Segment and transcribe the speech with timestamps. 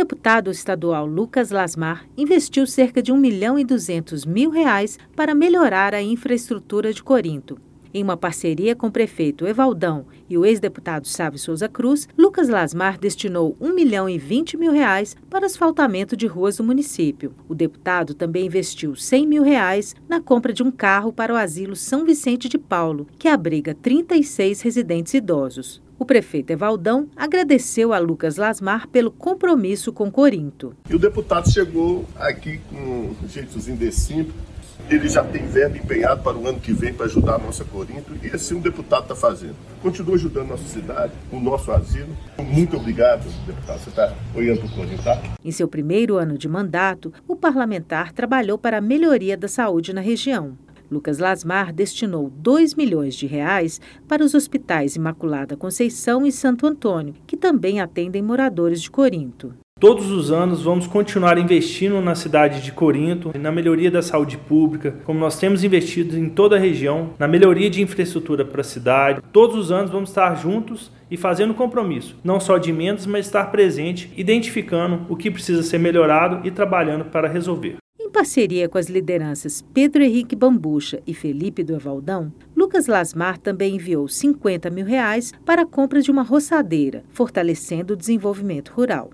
[0.00, 5.94] deputado estadual Lucas Lasmar investiu cerca de 1 milhão e 200 mil reais para melhorar
[5.94, 7.58] a infraestrutura de Corinto.
[7.92, 12.98] Em uma parceria com o prefeito Evaldão e o ex-deputado Sávio Souza Cruz, Lucas Lasmar
[12.98, 17.34] destinou 1 milhão e 20 mil reais para asfaltamento de ruas do município.
[17.46, 21.76] O deputado também investiu 100 mil reais na compra de um carro para o asilo
[21.76, 25.82] São Vicente de Paulo, que abriga 36 residentes idosos.
[26.00, 30.74] O prefeito Evaldão agradeceu a Lucas Lasmar pelo compromisso com Corinto.
[30.88, 34.32] E o deputado chegou aqui com um jeitozinho.
[34.88, 38.14] Ele já tem verbo empenhado para o ano que vem para ajudar a nossa Corinto
[38.22, 39.54] e assim o deputado está fazendo.
[39.82, 42.16] Continua ajudando a nossa cidade, o nosso asilo.
[42.38, 43.78] Muito obrigado, deputado.
[43.80, 45.22] Você está olhando para o Corinto, tá?
[45.44, 50.00] Em seu primeiro ano de mandato, o parlamentar trabalhou para a melhoria da saúde na
[50.00, 50.56] região.
[50.90, 57.14] Lucas Lasmar destinou 2 milhões de reais para os hospitais Imaculada Conceição e Santo Antônio,
[57.26, 59.54] que também atendem moradores de Corinto.
[59.80, 64.96] Todos os anos vamos continuar investindo na cidade de Corinto, na melhoria da saúde pública,
[65.06, 69.22] como nós temos investido em toda a região, na melhoria de infraestrutura para a cidade.
[69.32, 73.46] Todos os anos vamos estar juntos e fazendo compromisso, não só de emendas, mas estar
[73.46, 77.79] presente, identificando o que precisa ser melhorado e trabalhando para resolver.
[78.10, 83.76] Em parceria com as lideranças Pedro Henrique Bambucha e Felipe do Evaldão, Lucas Lasmar também
[83.76, 89.08] enviou 50 mil reais para a compra de uma roçadeira, fortalecendo o desenvolvimento rural.